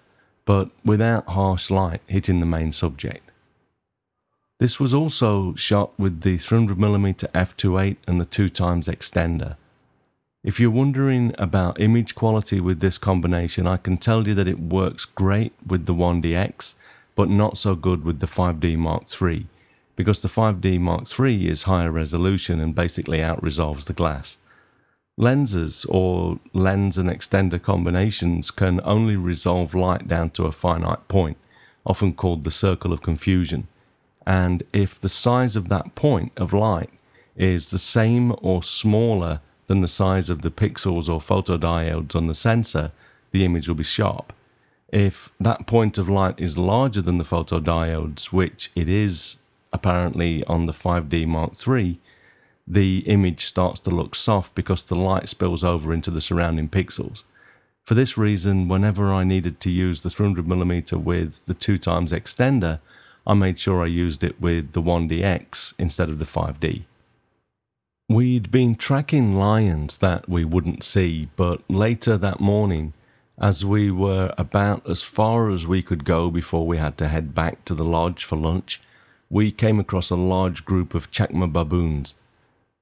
but 0.46 0.72
without 0.84 1.30
harsh 1.30 1.70
light 1.70 2.02
hitting 2.08 2.40
the 2.40 2.46
main 2.46 2.72
subject. 2.72 3.30
This 4.60 4.80
was 4.80 4.96
also 4.96 5.54
shot 5.54 5.98
with 6.00 6.22
the 6.22 6.38
300mm 6.38 7.32
f2.8 7.32 7.98
and 8.08 8.20
the 8.20 8.26
2 8.26 8.50
times 8.50 8.88
extender. 8.88 9.58
If 10.42 10.58
you're 10.58 10.72
wondering 10.72 11.36
about 11.38 11.82
image 11.82 12.16
quality 12.16 12.62
with 12.62 12.80
this 12.80 12.98
combination, 12.98 13.68
I 13.68 13.76
can 13.76 13.98
tell 13.98 14.26
you 14.26 14.34
that 14.36 14.48
it 14.48 14.58
works 14.58 15.04
great 15.04 15.52
with 15.68 15.86
the 15.86 15.94
1DX, 15.94 16.76
but 17.14 17.30
not 17.30 17.58
so 17.58 17.76
good 17.76 18.06
with 18.06 18.22
the 18.22 18.26
5D 18.26 18.78
Mark 18.78 19.04
III, 19.22 19.48
because 19.98 20.22
the 20.22 20.30
5D 20.30 20.80
Mark 20.80 21.08
III 21.20 21.50
is 21.50 21.64
higher 21.64 21.92
resolution 21.92 22.62
and 22.62 22.74
basically 22.74 23.18
outresolves 23.18 23.84
the 23.84 23.92
glass. 23.92 24.38
Lenses 25.18 25.86
or 25.90 26.40
lens 26.54 26.98
and 26.98 27.10
extender 27.10 27.62
combinations 27.62 28.50
can 28.50 28.80
only 28.86 29.18
resolve 29.18 29.76
light 29.76 30.08
down 30.08 30.30
to 30.30 30.46
a 30.46 30.54
finite 30.54 31.06
point, 31.10 31.36
often 31.86 32.14
called 32.14 32.46
the 32.46 32.52
circle 32.52 32.94
of 32.94 33.02
confusion. 33.02 33.68
And 34.26 34.64
if 34.72 34.98
the 34.98 35.10
size 35.10 35.58
of 35.58 35.68
that 35.68 35.96
point 35.96 36.32
of 36.38 36.54
light 36.54 36.92
is 37.36 37.72
the 37.72 37.80
same 37.80 38.34
or 38.42 38.64
smaller 38.64 39.42
than 39.70 39.82
the 39.82 39.88
size 39.88 40.32
of 40.32 40.42
the 40.42 40.50
pixels 40.50 41.08
or 41.08 41.20
photodiodes 41.20 42.16
on 42.16 42.26
the 42.26 42.34
sensor, 42.34 42.92
the 43.30 43.46
image 43.46 43.68
will 43.68 43.76
be 43.76 43.84
sharp. 43.84 44.34
If 44.92 45.30
that 45.40 45.68
point 45.68 46.00
of 46.00 46.10
light 46.10 46.40
is 46.40 46.58
larger 46.58 47.04
than 47.04 47.20
the 47.20 47.24
photodiodes, 47.24 48.34
which 48.34 48.72
it 48.76 48.90
is 48.90 49.38
apparently 49.72 50.44
on 50.46 50.66
the 50.66 50.74
5D 50.74 51.28
Mark 51.28 51.52
III, 51.68 52.00
the 52.68 53.00
image 53.02 53.46
starts 53.46 53.80
to 53.82 53.92
look 53.92 54.16
soft 54.16 54.56
because 54.56 54.82
the 54.82 54.96
light 54.96 55.30
spills 55.30 55.64
over 55.64 55.94
into 55.94 56.10
the 56.10 56.20
surrounding 56.20 56.68
pixels. 56.68 57.26
For 57.84 57.94
this 57.94 58.18
reason, 58.18 58.68
whenever 58.68 59.14
I 59.14 59.24
needed 59.24 59.60
to 59.60 59.70
use 59.70 60.02
the 60.02 60.10
300mm 60.10 61.04
with 61.04 61.46
the 61.46 61.54
2 61.54 61.78
times 61.78 62.12
extender, 62.12 62.80
I 63.28 63.36
made 63.36 63.60
sure 63.60 63.84
I 63.84 63.88
used 63.88 64.24
it 64.24 64.42
with 64.42 64.72
the 64.72 64.82
1DX 64.82 65.76
instead 65.78 66.10
of 66.10 66.18
the 66.18 66.26
5D. 66.26 66.86
We'd 68.10 68.50
been 68.50 68.74
tracking 68.74 69.36
lions 69.36 70.00
that 70.00 70.28
we 70.28 70.44
wouldn't 70.44 70.84
see, 70.84 71.30
but 71.36 71.62
later 71.70 72.18
that 72.18 72.40
morning, 72.40 72.94
as 73.38 73.64
we 73.64 73.92
were 73.92 74.34
about 74.36 74.90
as 74.90 75.04
far 75.04 75.52
as 75.52 75.68
we 75.68 75.84
could 75.84 76.06
go 76.06 76.32
before 76.32 76.66
we 76.66 76.78
had 76.78 76.98
to 76.98 77.08
head 77.08 77.36
back 77.36 77.64
to 77.66 77.76
the 77.76 77.86
lodge 77.86 78.24
for 78.24 78.36
lunch, 78.36 78.82
we 79.30 79.52
came 79.52 79.80
across 79.80 80.10
a 80.10 80.16
large 80.16 80.66
group 80.66 80.96
of 80.96 81.12
Chacma 81.12 81.54
baboons. 81.54 82.16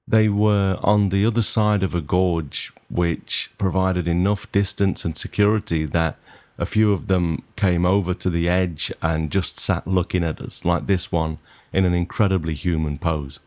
They 0.08 0.30
were 0.30 0.80
on 0.82 1.10
the 1.10 1.26
other 1.26 1.42
side 1.42 1.84
of 1.84 1.94
a 1.94 2.00
gorge, 2.00 2.72
which 2.90 3.52
provided 3.58 4.08
enough 4.08 4.50
distance 4.54 5.04
and 5.04 5.18
security 5.18 5.84
that 5.84 6.18
a 6.58 6.66
few 6.66 6.94
of 6.94 7.08
them 7.08 7.44
came 7.58 7.86
over 7.86 8.14
to 8.14 8.30
the 8.30 8.48
edge 8.48 8.94
and 9.02 9.30
just 9.30 9.60
sat 9.60 9.86
looking 9.86 10.24
at 10.24 10.40
us, 10.40 10.64
like 10.64 10.88
this 10.88 11.12
one, 11.12 11.40
in 11.74 11.84
an 11.84 11.94
incredibly 11.94 12.54
human 12.54 12.98
pose. 12.98 13.42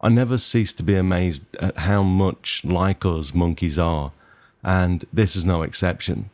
I 0.00 0.08
never 0.08 0.38
cease 0.38 0.72
to 0.74 0.82
be 0.82 0.94
amazed 0.94 1.42
at 1.56 1.78
how 1.78 2.02
much 2.02 2.64
like 2.64 3.04
us 3.04 3.34
monkeys 3.34 3.78
are, 3.78 4.12
and 4.62 5.04
this 5.12 5.34
is 5.34 5.44
no 5.44 5.62
exception. 5.62 6.30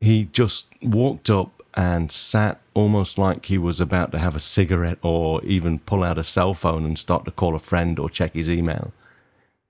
He 0.00 0.24
just 0.24 0.66
walked 0.82 1.30
up 1.30 1.62
and 1.74 2.10
sat 2.10 2.60
almost 2.74 3.16
like 3.16 3.46
he 3.46 3.58
was 3.58 3.80
about 3.80 4.10
to 4.12 4.18
have 4.18 4.34
a 4.34 4.40
cigarette 4.40 4.98
or 5.02 5.42
even 5.44 5.78
pull 5.78 6.02
out 6.02 6.18
a 6.18 6.24
cell 6.24 6.52
phone 6.52 6.84
and 6.84 6.98
start 6.98 7.24
to 7.26 7.30
call 7.30 7.54
a 7.54 7.60
friend 7.60 7.98
or 7.98 8.10
check 8.10 8.34
his 8.34 8.50
email. 8.50 8.92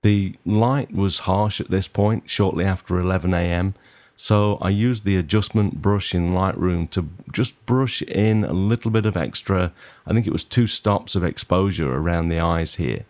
The 0.03 0.37
light 0.47 0.93
was 0.93 1.21
harsh 1.21 1.61
at 1.61 1.71
this 1.71 1.89
point, 1.89 2.31
shortly 2.31 2.65
after 2.65 2.99
11 2.99 3.35
am, 3.35 3.75
so 4.23 4.59
I 4.61 4.69
used 4.69 5.07
the 5.07 5.17
adjustment 5.17 5.81
brush 5.81 6.15
in 6.15 6.35
Lightroom 6.35 6.91
to 6.91 7.09
just 7.33 7.65
brush 7.65 8.03
in 8.03 8.45
a 8.45 8.53
little 8.53 8.91
bit 8.91 9.07
of 9.07 9.17
extra, 9.17 9.73
I 10.07 10.12
think 10.12 10.27
it 10.27 10.33
was 10.33 10.45
two 10.45 10.67
stops 10.67 11.15
of 11.15 11.25
exposure 11.25 11.91
around 11.91 12.29
the 12.29 12.39
eyes 12.39 12.75
here. 12.75 13.07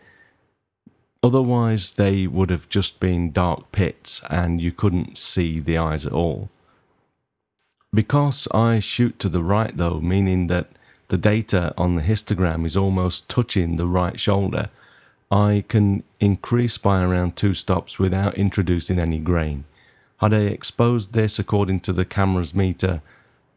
Otherwise, 1.20 1.90
they 1.90 2.28
would 2.28 2.48
have 2.50 2.68
just 2.68 3.00
been 3.00 3.32
dark 3.32 3.72
pits 3.72 4.22
and 4.30 4.60
you 4.60 4.70
couldn't 4.70 5.18
see 5.18 5.58
the 5.58 5.76
eyes 5.76 6.06
at 6.06 6.12
all. 6.12 6.48
Because 7.92 8.46
I 8.54 8.78
shoot 8.78 9.18
to 9.18 9.28
the 9.28 9.42
right 9.42 9.76
though, 9.76 9.98
meaning 9.98 10.46
that 10.46 10.68
the 11.08 11.18
data 11.18 11.74
on 11.76 11.96
the 11.96 12.02
histogram 12.02 12.64
is 12.64 12.76
almost 12.76 13.28
touching 13.28 13.78
the 13.78 13.88
right 13.88 14.20
shoulder, 14.20 14.70
I 15.28 15.64
can 15.66 16.04
increase 16.20 16.78
by 16.78 17.02
around 17.02 17.34
two 17.34 17.52
stops 17.52 17.98
without 17.98 18.36
introducing 18.36 19.00
any 19.00 19.18
grain. 19.18 19.64
Had 20.20 20.34
I 20.34 20.40
exposed 20.40 21.14
this 21.14 21.38
according 21.38 21.80
to 21.80 21.94
the 21.94 22.04
camera's 22.04 22.54
meter, 22.54 23.00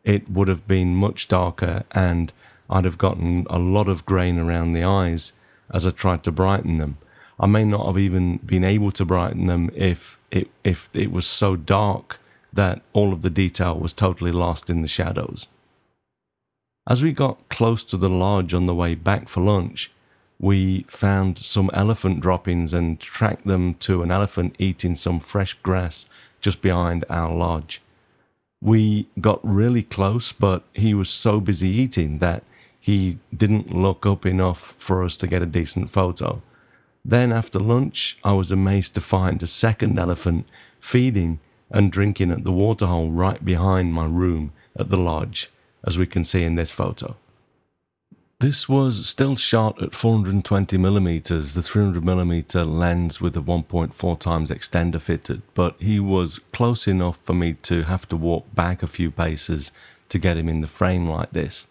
it 0.06 0.30
would 0.30 0.48
have 0.48 0.66
been 0.66 0.96
much 0.96 1.28
darker 1.28 1.84
and 1.92 2.32
I'd 2.70 2.86
have 2.86 2.98
gotten 2.98 3.46
a 3.50 3.60
lot 3.60 3.90
of 3.90 4.06
grain 4.06 4.40
around 4.40 4.72
the 4.72 4.84
eyes 4.84 5.34
as 5.74 5.86
I 5.86 5.92
tried 5.92 6.24
to 6.24 6.32
brighten 6.32 6.78
them. 6.78 6.98
I 7.38 7.48
may 7.48 7.66
not 7.66 7.86
have 7.86 7.98
even 7.98 8.38
been 8.38 8.64
able 8.64 8.92
to 8.92 9.04
brighten 9.04 9.48
them 9.48 9.72
if 9.76 10.18
it 10.32 10.50
if 10.64 10.90
it 10.94 11.12
was 11.12 11.28
so 11.28 11.58
dark 11.58 12.20
that 12.54 12.82
all 12.94 13.12
of 13.12 13.22
the 13.22 13.30
detail 13.30 13.78
was 13.78 13.92
totally 13.92 14.32
lost 14.32 14.70
in 14.70 14.82
the 14.82 14.88
shadows. 14.88 15.48
As 16.88 17.04
we 17.04 17.12
got 17.12 17.50
close 17.50 17.84
to 17.86 17.98
the 17.98 18.10
lodge 18.10 18.54
on 18.54 18.68
the 18.68 18.76
way 18.76 18.96
back 18.96 19.28
for 19.28 19.42
lunch, 19.42 19.92
we 20.40 20.84
found 20.88 21.40
some 21.40 21.70
elephant 21.74 22.22
droppings 22.22 22.74
and 22.74 23.00
tracked 23.00 23.46
them 23.46 23.74
to 23.76 24.02
an 24.02 24.12
elephant 24.12 24.56
eating 24.60 24.96
some 24.96 25.20
fresh 25.20 25.56
grass 25.56 26.08
just 26.44 26.62
behind 26.62 27.06
our 27.10 27.34
lodge. 27.34 27.82
We 28.62 29.08
got 29.20 29.40
really 29.44 29.82
close, 29.82 30.32
but 30.32 30.64
he 30.74 30.94
was 30.94 31.10
so 31.10 31.40
busy 31.40 31.70
eating 31.70 32.20
that 32.20 32.44
he 32.80 33.18
didn't 33.36 33.74
look 33.74 34.06
up 34.06 34.26
enough 34.26 34.76
for 34.78 35.04
us 35.04 35.18
to 35.18 35.28
get 35.28 35.42
a 35.42 35.48
decent 35.48 35.90
photo. 35.90 36.42
Then, 37.04 37.32
after 37.32 37.60
lunch, 37.60 38.18
I 38.24 38.34
was 38.34 38.52
amazed 38.52 38.94
to 38.94 39.02
find 39.02 39.42
a 39.42 39.48
second 39.48 39.98
elephant 39.98 40.46
feeding 40.80 41.40
and 41.70 41.92
drinking 41.92 42.32
at 42.32 42.44
the 42.44 42.52
waterhole 42.52 43.12
right 43.12 43.44
behind 43.44 43.94
my 43.94 44.06
room 44.06 44.52
at 44.78 44.90
the 44.90 44.98
lodge, 44.98 45.50
as 45.84 45.98
we 45.98 46.06
can 46.06 46.24
see 46.24 46.44
in 46.44 46.56
this 46.56 46.72
photo. 46.72 47.16
This 48.44 48.68
was 48.68 49.08
still 49.08 49.38
shot 49.38 49.82
at 49.82 49.92
420mm, 49.92 51.54
the 51.54 51.62
300mm 51.62 52.78
lens 52.78 53.22
with 53.22 53.38
a 53.38 53.40
1.4 53.40 54.20
times 54.20 54.52
extender 54.52 55.00
fitted, 55.00 55.44
but 55.54 55.78
he 55.80 55.98
was 55.98 56.40
close 56.52 56.86
enough 56.86 57.18
for 57.24 57.34
me 57.34 57.54
to 57.62 57.84
have 57.84 58.06
to 58.10 58.18
walk 58.18 58.54
back 58.54 58.84
a 58.84 58.88
few 58.88 59.12
paces 59.12 59.72
to 60.10 60.20
get 60.20 60.36
him 60.36 60.50
in 60.50 60.60
the 60.60 60.68
frame 60.68 61.08
like 61.08 61.32
this. 61.32 61.68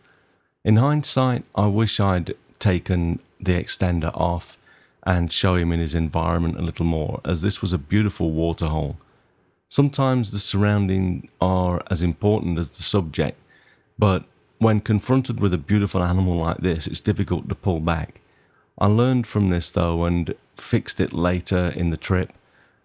In 0.64 0.76
hindsight, 0.76 1.45
I 1.55 1.67
wish 1.67 2.00
I'd 2.00 2.33
taken 2.59 3.19
the 3.38 3.62
extender 3.62 4.11
off 4.17 4.57
and 5.02 5.31
show 5.31 5.57
him 5.57 5.73
in 5.73 5.81
his 5.81 5.95
environment 5.95 6.57
a 6.57 6.62
little 6.62 6.87
more, 6.87 7.21
as 7.23 7.43
this 7.43 7.61
was 7.61 7.75
a 7.75 7.79
beautiful 7.79 8.31
waterhole. 8.31 8.97
Sometimes 9.69 10.31
the 10.31 10.38
surroundings 10.38 11.29
are 11.38 11.83
as 11.91 12.02
important 12.02 12.59
as 12.59 12.71
the 12.71 12.83
subject, 12.83 13.38
but 13.99 14.25
when 14.62 14.81
confronted 14.81 15.40
with 15.40 15.52
a 15.52 15.59
beautiful 15.59 16.02
animal 16.02 16.37
like 16.37 16.59
this, 16.59 16.87
it's 16.87 17.00
difficult 17.00 17.49
to 17.49 17.54
pull 17.54 17.81
back. 17.81 18.21
I 18.78 18.87
learned 18.87 19.26
from 19.26 19.50
this 19.50 19.71
though 19.71 20.04
and 20.04 20.35
fixed 20.57 21.00
it 21.00 21.12
later 21.12 21.73
in 21.75 21.90
the 21.90 21.97
trip. 21.97 22.33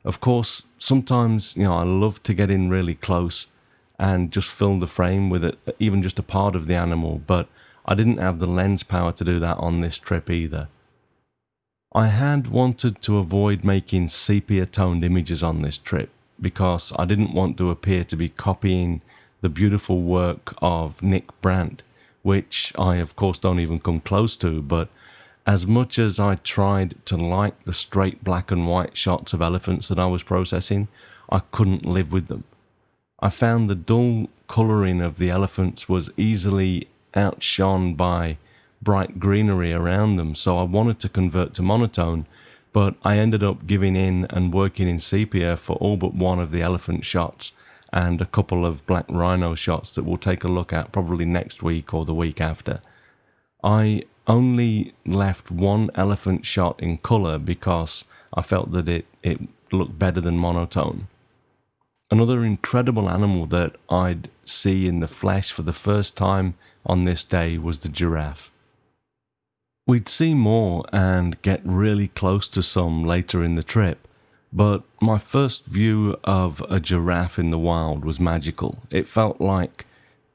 Of 0.04 0.20
course, 0.20 0.68
sometimes, 0.78 1.56
you 1.56 1.64
know, 1.64 1.74
I 1.74 1.84
love 1.84 2.24
to 2.24 2.34
get 2.34 2.50
in 2.50 2.70
really 2.70 2.96
close 2.96 3.48
and 4.00 4.32
just 4.32 4.52
fill 4.52 4.80
the 4.80 4.88
frame 4.88 5.30
with 5.30 5.44
it, 5.44 5.58
even 5.80 6.04
just 6.04 6.20
a 6.20 6.24
part 6.24 6.56
of 6.56 6.68
the 6.68 6.76
animal, 6.76 7.22
but 7.26 7.48
I 7.86 7.96
didn't 7.96 8.18
have 8.18 8.40
the 8.40 8.48
lens 8.48 8.84
power 8.84 9.12
to 9.14 9.24
do 9.24 9.40
that 9.40 9.58
on 9.58 9.82
this 9.82 9.98
trip 9.98 10.30
either. 10.30 10.68
I 11.94 12.08
had 12.08 12.48
wanted 12.48 13.02
to 13.04 13.18
avoid 13.18 13.64
making 13.64 14.10
sepia 14.10 14.66
toned 14.66 15.04
images 15.04 15.42
on 15.42 15.62
this 15.62 15.78
trip 15.78 16.10
because 16.40 16.94
I 16.98 17.06
didn't 17.06 17.34
want 17.34 17.58
to 17.58 17.72
appear 17.72 18.04
to 18.04 18.16
be 18.16 18.30
copying 18.30 19.02
the 19.42 19.50
beautiful 19.50 20.02
work 20.02 20.54
of 20.62 21.04
Nick 21.04 21.40
Brandt, 21.42 21.84
which 22.24 22.74
I, 22.78 22.96
of 22.98 23.16
course, 23.16 23.38
don't 23.38 23.60
even 23.60 23.80
come 23.80 24.00
close 24.00 24.36
to. 24.38 24.62
But 24.62 24.90
as 25.46 25.66
much 25.66 25.98
as 26.00 26.20
I 26.20 26.36
tried 26.36 26.96
to 27.06 27.18
like 27.18 27.64
the 27.64 27.74
straight 27.74 28.24
black 28.24 28.52
and 28.52 28.68
white 28.68 28.98
shots 28.98 29.34
of 29.34 29.42
elephants 29.42 29.88
that 29.88 30.00
I 30.00 30.08
was 30.08 30.24
processing, 30.24 30.88
I 31.30 31.42
couldn't 31.52 31.86
live 31.86 32.12
with 32.12 32.28
them. 32.28 32.44
I 33.20 33.30
found 33.30 33.70
the 33.70 33.76
dull 33.76 34.30
colouring 34.48 35.02
of 35.02 35.18
the 35.18 35.30
elephants 35.30 35.90
was 35.90 36.12
easily 36.18 36.88
outshone 37.16 37.96
by 37.96 38.38
bright 38.82 39.20
greenery 39.20 39.74
around 39.74 40.18
them, 40.18 40.36
so 40.36 40.58
I 40.58 40.64
wanted 40.64 41.00
to 41.00 41.10
convert 41.10 41.54
to 41.56 41.62
monotone, 41.62 42.28
but 42.74 42.96
I 43.04 43.18
ended 43.18 43.44
up 43.44 43.66
giving 43.66 43.96
in 43.96 44.26
and 44.30 44.54
working 44.54 44.88
in 44.88 45.00
sepia 45.00 45.58
for 45.58 45.78
all 45.78 45.98
but 45.98 46.14
one 46.14 46.40
of 46.40 46.52
the 46.52 46.62
elephant 46.62 47.06
shots 47.06 47.54
and 47.98 48.22
a 48.22 48.28
couple 48.28 48.64
of 48.64 48.86
black 48.86 49.06
rhino 49.10 49.56
shots 49.56 49.96
that 49.96 50.04
we'll 50.04 50.18
take 50.18 50.44
a 50.44 50.48
look 50.48 50.72
at 50.72 50.92
probably 50.92 51.26
next 51.26 51.64
week 51.64 51.96
or 51.96 52.06
the 52.06 52.14
week 52.14 52.40
after. 52.40 52.80
I 53.64 54.04
only 54.28 54.94
left 55.04 55.50
one 55.50 55.90
elephant 55.96 56.46
shot 56.46 56.80
in 56.80 57.00
colour 57.00 57.40
because 57.40 58.06
I 58.32 58.44
felt 58.44 58.72
that 58.74 58.88
it, 58.88 59.08
it 59.24 59.40
looked 59.72 59.98
better 59.98 60.22
than 60.22 60.38
monotone. 60.38 61.08
Another 62.12 62.46
incredible 62.46 63.10
animal 63.10 63.48
that 63.48 63.76
I'd 63.90 64.30
see 64.46 64.88
in 64.88 65.00
the 65.00 65.08
flesh 65.08 65.52
for 65.52 65.64
the 65.64 65.74
first 65.74 66.16
time 66.16 66.54
on 66.86 67.06
this 67.06 67.26
day 67.26 67.58
was 67.58 67.80
the 67.80 67.90
giraffe. 67.90 68.52
We'd 69.88 70.08
see 70.08 70.36
more 70.36 70.86
and 70.94 71.42
get 71.42 71.62
really 71.64 72.10
close 72.10 72.48
to 72.50 72.62
some 72.62 73.04
later 73.04 73.44
in 73.44 73.56
the 73.56 73.64
trip, 73.64 74.07
but 74.52 74.84
my 75.02 75.18
first 75.18 75.66
view 75.66 76.16
of 76.24 76.62
a 76.70 76.80
giraffe 76.80 77.38
in 77.38 77.52
the 77.52 77.60
wild 77.60 78.06
was 78.06 78.20
magical. 78.20 78.80
It 78.90 79.08
felt 79.08 79.42
like 79.42 79.86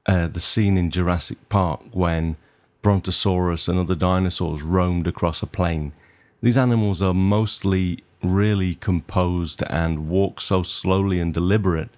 uh, 0.07 0.28
the 0.28 0.40
scene 0.40 0.76
in 0.76 0.90
Jurassic 0.90 1.49
Park 1.49 1.81
when 1.92 2.37
Brontosaurus 2.83 3.69
and 3.69 3.78
other 3.78 3.95
dinosaurs 3.95 4.62
roamed 4.62 5.07
across 5.07 5.42
a 5.42 5.47
plain. 5.47 5.92
These 6.42 6.59
animals 6.59 7.00
are 7.00 7.14
mostly 7.14 8.02
really 8.23 8.75
composed 8.75 9.62
and 9.69 10.09
walk 10.09 10.40
so 10.40 10.62
slowly 10.62 11.21
and 11.21 11.33
deliberate, 11.33 11.90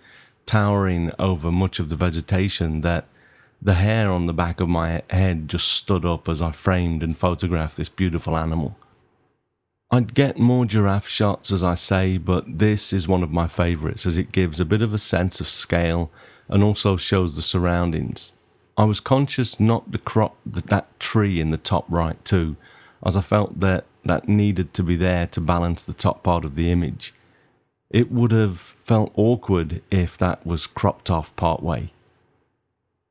towering 0.46 1.10
over 1.18 1.50
much 1.50 1.78
of 1.78 1.88
the 1.88 1.96
vegetation 1.96 2.82
that 2.82 3.06
the 3.60 3.74
hair 3.74 4.10
on 4.10 4.26
the 4.26 4.34
back 4.34 4.60
of 4.60 4.68
my 4.68 5.02
head 5.08 5.48
just 5.48 5.68
stood 5.68 6.04
up 6.04 6.28
as 6.28 6.42
I 6.42 6.52
framed 6.52 7.02
and 7.02 7.16
photographed 7.16 7.78
this 7.78 7.88
beautiful 7.88 8.36
animal. 8.36 8.76
I'd 9.94 10.12
get 10.12 10.40
more 10.40 10.66
giraffe 10.66 11.06
shots, 11.06 11.52
as 11.52 11.62
I 11.62 11.76
say, 11.76 12.18
but 12.18 12.58
this 12.58 12.92
is 12.92 13.06
one 13.06 13.22
of 13.22 13.30
my 13.30 13.46
favourites 13.46 14.06
as 14.06 14.16
it 14.16 14.32
gives 14.32 14.58
a 14.58 14.64
bit 14.64 14.82
of 14.82 14.92
a 14.92 14.98
sense 14.98 15.40
of 15.40 15.48
scale 15.48 16.10
and 16.48 16.64
also 16.64 16.96
shows 16.96 17.36
the 17.36 17.42
surroundings. 17.42 18.34
I 18.76 18.86
was 18.86 18.98
conscious 18.98 19.60
not 19.60 19.92
to 19.92 19.98
crop 19.98 20.36
that 20.44 20.98
tree 20.98 21.38
in 21.38 21.50
the 21.50 21.56
top 21.56 21.84
right 21.88 22.22
too, 22.24 22.56
as 23.06 23.16
I 23.16 23.20
felt 23.20 23.60
that 23.60 23.84
that 24.04 24.28
needed 24.28 24.74
to 24.74 24.82
be 24.82 24.96
there 24.96 25.28
to 25.28 25.40
balance 25.40 25.84
the 25.84 25.92
top 25.92 26.24
part 26.24 26.44
of 26.44 26.56
the 26.56 26.72
image. 26.72 27.14
It 27.88 28.10
would 28.10 28.32
have 28.32 28.58
felt 28.58 29.12
awkward 29.14 29.80
if 29.92 30.18
that 30.18 30.44
was 30.44 30.66
cropped 30.66 31.08
off 31.08 31.36
part 31.36 31.62
way. 31.62 31.92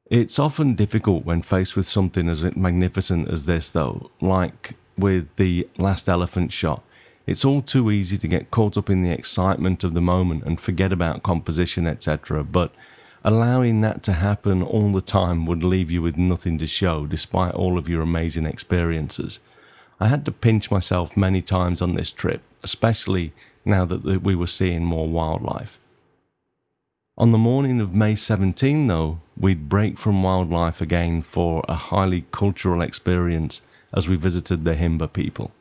It's 0.08 0.38
often 0.38 0.76
difficult 0.76 1.24
when 1.24 1.44
faced 1.44 1.78
with 1.78 1.88
something 1.88 2.28
as 2.28 2.44
magnificent 2.58 3.30
as 3.30 3.46
this, 3.46 3.70
though, 3.70 4.12
like 4.20 4.76
with 4.98 5.28
the 5.38 5.68
last 5.78 6.08
elephant 6.08 6.52
shot. 6.52 6.84
It's 7.26 7.46
all 7.46 7.62
too 7.62 7.90
easy 7.90 8.18
to 8.18 8.28
get 8.28 8.52
caught 8.52 8.78
up 8.78 8.90
in 8.90 9.02
the 9.02 9.12
excitement 9.12 9.84
of 9.84 9.94
the 9.94 10.02
moment 10.02 10.44
and 10.44 10.60
forget 10.60 10.92
about 10.92 11.24
composition, 11.24 11.88
etc. 11.88 12.44
But 12.44 12.74
allowing 13.24 13.82
that 13.82 14.04
to 14.04 14.14
happen 14.14 14.62
all 14.62 14.92
the 14.92 15.02
time 15.02 15.46
would 15.46 15.64
leave 15.64 15.90
you 15.90 16.02
with 16.02 16.18
nothing 16.18 16.58
to 16.58 16.68
show, 16.68 17.06
despite 17.06 17.54
all 17.54 17.78
of 17.78 17.88
your 17.88 18.02
amazing 18.02 18.46
experiences. 18.46 19.40
I 20.00 20.08
had 20.08 20.26
to 20.26 20.32
pinch 20.32 20.70
myself 20.70 21.16
many 21.16 21.42
times 21.42 21.82
on 21.82 21.96
this 21.96 22.12
trip, 22.12 22.42
especially 22.62 23.32
now 23.64 23.86
that 23.86 24.24
we 24.24 24.36
were 24.36 24.48
seeing 24.48 24.84
more 24.84 25.08
wildlife. 25.08 25.80
On 27.18 27.32
the 27.32 27.38
morning 27.38 27.80
of 27.80 27.94
May 27.94 28.16
17, 28.16 28.88
though, 28.88 29.22
we'd 29.38 29.70
break 29.70 29.98
from 29.98 30.24
wildlife 30.24 30.82
again 30.82 31.22
for 31.22 31.64
a 31.70 31.76
highly 31.76 32.26
cultural 32.32 32.82
experience 32.82 33.62
as 33.94 34.08
we 34.08 34.16
visited 34.16 34.66
the 34.66 34.76
Himba 34.76 35.12
people. 35.12 35.52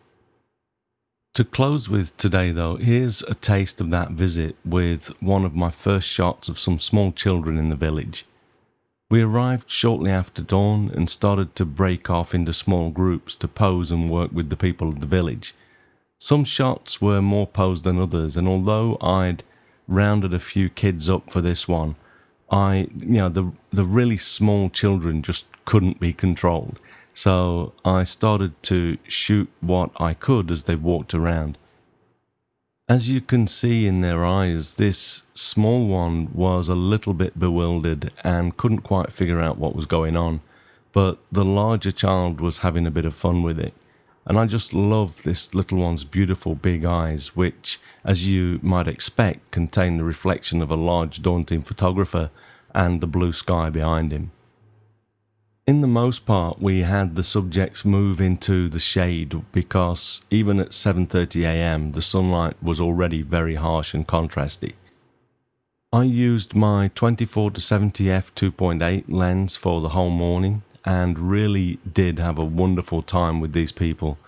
To 1.35 1.45
close 1.45 1.89
with 1.89 2.17
today, 2.17 2.51
though, 2.51 2.77
here's 2.77 3.23
a 3.23 3.35
taste 3.35 3.81
of 3.81 3.91
that 3.91 4.11
visit 4.11 4.57
with 4.65 5.09
one 5.23 5.45
of 5.45 5.55
my 5.55 5.71
first 5.71 6.07
shots 6.07 6.49
of 6.49 6.59
some 6.59 6.79
small 6.79 7.11
children 7.11 7.57
in 7.57 7.71
the 7.71 7.77
village. 7.77 8.27
We 9.11 9.23
arrived 9.23 9.71
shortly 9.71 10.11
after 10.11 10.43
dawn 10.43 10.91
and 10.95 11.09
started 11.09 11.55
to 11.57 11.65
break 11.65 12.11
off 12.11 12.35
into 12.35 12.53
small 12.53 12.91
groups 12.91 13.37
to 13.37 13.49
pose 13.49 13.91
and 13.91 14.11
work 14.11 14.31
with 14.33 14.51
the 14.51 14.57
people 14.57 14.89
of 14.89 15.01
the 15.01 15.07
village. 15.07 15.55
Some 16.19 16.45
shots 16.45 17.01
were 17.01 17.21
more 17.21 17.47
posed 17.47 17.85
than 17.85 17.99
others, 17.99 18.37
and 18.37 18.47
although 18.47 18.97
I'd 19.01 19.43
rounded 19.89 20.33
a 20.33 20.39
few 20.39 20.69
kids 20.69 21.11
up 21.11 21.31
for 21.31 21.41
this 21.41 21.67
one, 21.67 21.97
I, 22.51 22.89
you 22.99 23.19
know, 23.19 23.29
the 23.29 23.53
the 23.73 23.85
really 23.85 24.19
small 24.19 24.69
children 24.69 25.23
just 25.23 25.47
couldn't 25.65 25.99
be 25.99 26.13
controlled. 26.13 26.79
So 27.15 27.73
I 27.85 28.05
started 28.05 28.61
to 28.65 28.99
shoot 29.07 29.51
what 29.61 29.91
I 29.97 30.15
could 30.15 30.51
as 30.51 30.65
they 30.65 30.77
walked 30.77 31.15
around. 31.15 31.59
As 32.89 33.09
you 33.09 33.21
can 33.21 33.47
see 33.47 33.87
in 33.87 34.01
their 34.01 34.25
eyes, 34.25 34.75
this 34.75 35.23
small 35.35 35.87
one 35.87 36.33
was 36.35 36.69
a 36.69 36.75
little 36.75 37.15
bit 37.15 37.39
bewildered 37.39 38.13
and 38.25 38.57
couldn't 38.57 38.81
quite 38.81 39.13
figure 39.13 39.41
out 39.41 39.57
what 39.57 39.77
was 39.77 39.87
going 39.87 40.17
on, 40.17 40.41
but 40.93 41.19
the 41.31 41.45
larger 41.45 41.93
child 41.93 42.41
was 42.41 42.59
having 42.59 42.87
a 42.87 42.91
bit 42.91 43.05
of 43.05 43.15
fun 43.15 43.43
with 43.43 43.59
it. 43.59 43.73
And 44.27 44.39
I 44.39 44.47
just 44.47 44.73
love 44.73 45.23
this 45.23 45.55
little 45.55 45.79
one's 45.79 46.05
beautiful 46.05 46.55
big 46.55 46.85
eyes, 46.85 47.35
which, 47.35 47.81
as 48.05 48.27
you 48.27 48.61
might 48.63 48.87
expect, 48.87 49.51
contain 49.51 49.97
the 49.97 50.05
reflection 50.05 50.63
of 50.63 50.71
a 50.71 50.77
large, 50.77 51.23
daunting 51.23 51.63
photographer 51.63 52.31
and 52.75 53.01
the 53.01 53.07
blue 53.07 53.33
sky 53.33 53.69
behind 53.71 54.13
him. 54.13 54.31
In 55.65 55.81
the 55.81 55.87
most 55.87 56.27
part, 56.27 56.61
we 56.61 56.81
had 56.81 57.15
the 57.15 57.23
subjects 57.23 57.85
move 57.85 58.21
into 58.21 58.69
the 58.69 58.81
shade 58.81 59.43
because 59.53 60.23
even 60.29 60.59
at 60.59 60.71
7:30 60.71 61.45
a.m., 61.45 61.93
the 61.93 62.03
sunlight 62.03 62.57
was 62.61 62.81
already 62.81 63.23
very 63.23 63.55
harsh 63.55 63.95
and 63.95 64.05
contrasty. 64.05 64.73
I 65.93 66.03
used 66.03 66.57
my 66.57 66.91
24 66.97 67.53
to 67.53 67.61
70 67.61 68.11
f 68.11 68.35
2.8 68.35 69.05
lens 69.07 69.55
for 69.55 69.81
the 69.81 69.91
whole 69.91 70.11
morning 70.11 70.63
and 70.85 71.31
really 71.31 71.79
did 71.93 72.19
have 72.19 72.41
a 72.41 72.45
wonderful 72.45 73.01
time 73.03 73.39
with 73.39 73.53
these 73.53 73.71
people. 73.71 74.19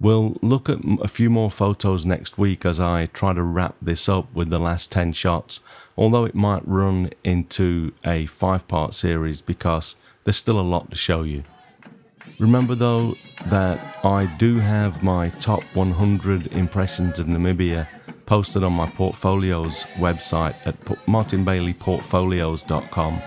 We'll 0.00 0.38
look 0.40 0.70
at 0.70 0.78
a 1.02 1.08
few 1.08 1.28
more 1.28 1.50
photos 1.50 2.06
next 2.06 2.38
week 2.38 2.64
as 2.64 2.80
I 2.80 3.04
try 3.04 3.34
to 3.34 3.42
wrap 3.42 3.74
this 3.82 4.08
up 4.08 4.32
with 4.32 4.48
the 4.48 4.58
last 4.58 4.90
10 4.90 5.12
shots, 5.12 5.60
although 5.94 6.24
it 6.24 6.34
might 6.34 6.66
run 6.66 7.10
into 7.22 7.92
a 8.02 8.24
five 8.24 8.66
part 8.66 8.94
series 8.94 9.42
because 9.42 9.96
there's 10.24 10.36
still 10.36 10.60
a 10.60 10.62
lot 10.62 10.90
to 10.90 10.96
show 10.96 11.22
you. 11.22 11.44
Remember 12.38 12.74
though 12.74 13.14
that 13.46 14.04
I 14.04 14.26
do 14.38 14.58
have 14.58 15.02
my 15.02 15.30
top 15.40 15.62
100 15.74 16.48
impressions 16.48 17.18
of 17.18 17.26
Namibia 17.26 17.88
posted 18.26 18.62
on 18.62 18.72
my 18.72 18.88
portfolios 18.88 19.84
website 19.96 20.54
at 20.64 20.78
martinbaileyportfolios.com. 21.06 23.20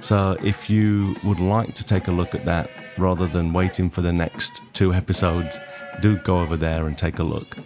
So 0.00 0.36
if 0.42 0.68
you 0.68 1.14
would 1.22 1.38
like 1.38 1.74
to 1.74 1.84
take 1.84 2.08
a 2.08 2.12
look 2.12 2.34
at 2.34 2.44
that 2.46 2.68
rather 2.98 3.28
than 3.28 3.52
waiting 3.52 3.88
for 3.90 4.00
the 4.00 4.12
next 4.12 4.60
two 4.72 4.92
episodes, 4.92 5.60
do 6.00 6.16
go 6.16 6.40
over 6.40 6.56
there 6.56 6.86
and 6.86 6.98
take 6.98 7.20
a 7.20 7.22
look. 7.22 7.56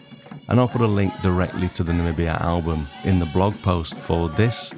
And 0.48 0.60
I'll 0.60 0.68
put 0.68 0.82
a 0.82 0.86
link 0.86 1.12
directly 1.22 1.68
to 1.70 1.82
the 1.82 1.92
Namibia 1.92 2.38
album 2.40 2.86
in 3.04 3.18
the 3.18 3.26
blog 3.26 3.60
post 3.62 3.96
for 3.96 4.28
this 4.28 4.72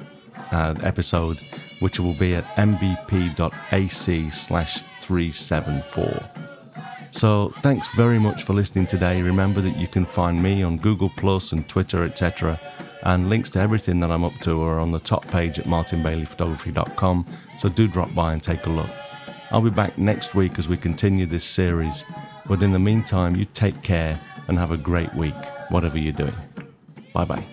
uh, 0.51 0.73
episode 0.81 1.39
which 1.79 1.99
will 1.99 2.13
be 2.13 2.35
at 2.35 2.45
mbp.ac 2.55 4.29
slash 4.29 4.83
374. 4.99 6.29
So 7.11 7.53
thanks 7.61 7.89
very 7.95 8.19
much 8.19 8.43
for 8.43 8.53
listening 8.53 8.87
today. 8.87 9.21
Remember 9.21 9.61
that 9.61 9.77
you 9.77 9.87
can 9.87 10.05
find 10.05 10.41
me 10.41 10.61
on 10.63 10.77
Google 10.77 11.09
Plus 11.09 11.51
and 11.51 11.67
Twitter, 11.67 12.03
etc. 12.03 12.59
And 13.03 13.29
links 13.29 13.49
to 13.51 13.59
everything 13.59 13.99
that 14.01 14.11
I'm 14.11 14.23
up 14.23 14.37
to 14.41 14.61
are 14.63 14.79
on 14.79 14.91
the 14.91 14.99
top 14.99 15.27
page 15.27 15.57
at 15.57 15.65
martinbaileyphotography.com. 15.65 17.25
So 17.57 17.69
do 17.69 17.87
drop 17.87 18.13
by 18.13 18.33
and 18.33 18.43
take 18.43 18.65
a 18.65 18.69
look. 18.69 18.89
I'll 19.51 19.61
be 19.61 19.69
back 19.69 19.97
next 19.97 20.35
week 20.35 20.59
as 20.59 20.69
we 20.69 20.77
continue 20.77 21.25
this 21.25 21.43
series. 21.43 22.05
But 22.45 22.61
in 22.61 22.71
the 22.71 22.79
meantime, 22.79 23.35
you 23.35 23.45
take 23.45 23.81
care 23.81 24.19
and 24.47 24.57
have 24.57 24.71
a 24.71 24.77
great 24.77 25.13
week, 25.15 25.35
whatever 25.69 25.97
you're 25.97 26.13
doing. 26.13 26.35
Bye 27.13 27.25
bye. 27.25 27.45